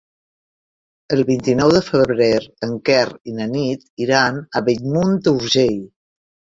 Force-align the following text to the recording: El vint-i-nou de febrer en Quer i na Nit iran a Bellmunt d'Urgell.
El 1.17 1.21
vint-i-nou 1.27 1.75
de 1.75 1.83
febrer 1.91 2.31
en 2.69 2.73
Quer 2.91 3.05
i 3.33 3.37
na 3.43 3.49
Nit 3.55 3.87
iran 4.09 4.45
a 4.63 4.67
Bellmunt 4.71 5.19
d'Urgell. 5.29 5.81